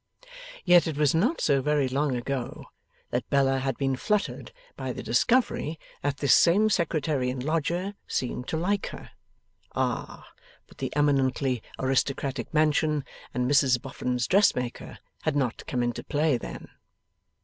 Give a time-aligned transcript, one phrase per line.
[0.65, 2.71] Yet it was not so very long ago
[3.11, 8.43] that Bella had been fluttered by the discovery that this same Secretary and lodger seem
[8.45, 9.11] to like her.
[9.75, 10.27] Ah!
[10.65, 16.67] but the eminently aristocratic mansion and Mrs Boffin's dressmaker had not come into play then.